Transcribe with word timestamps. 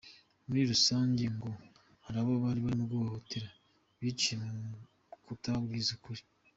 Muri 0.45 0.61
rusange 0.71 1.23
ngo 1.35 1.49
hari 2.03 2.17
abo 2.21 2.33
barimo 2.43 2.83
guhohotera 2.91 3.49
biciye 3.99 4.35
mu 4.43 4.77
kutababwiza 5.25 5.89
ukuri. 5.97 6.23